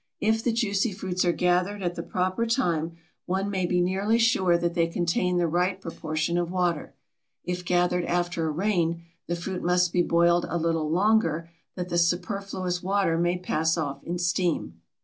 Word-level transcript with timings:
If 0.19 0.43
the 0.43 0.51
juicy 0.51 0.93
fruits 0.93 1.23
are 1.25 1.31
gathered 1.31 1.83
at 1.83 1.93
the 1.93 2.01
proper 2.01 2.47
time 2.47 2.93
one 3.27 3.51
may 3.51 3.67
be 3.67 3.79
nearly 3.79 4.17
sure 4.17 4.57
that 4.57 4.73
they 4.73 4.87
contain 4.87 5.37
the 5.37 5.45
right 5.45 5.79
proportion 5.79 6.39
of 6.39 6.49
water. 6.49 6.95
If 7.43 7.63
gathered 7.63 8.05
after 8.05 8.47
a 8.47 8.51
rain 8.51 9.03
the 9.27 9.35
fruit 9.35 9.61
must 9.61 9.93
be 9.93 10.01
boiled 10.01 10.47
a 10.49 10.57
little 10.57 10.89
longer 10.89 11.51
that 11.75 11.89
the 11.89 11.99
superfluous 11.99 12.81
water 12.81 13.15
may 13.15 13.37
pass 13.37 13.77
off 13.77 14.03
in 14.03 14.17
steam. 14.17 14.81